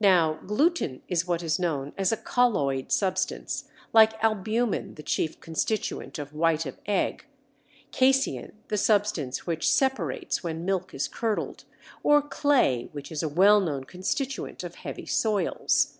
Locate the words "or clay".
12.02-12.88